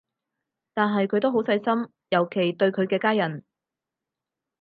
[0.73, 3.45] 但係佢都好細心，尤其對佢嘅家人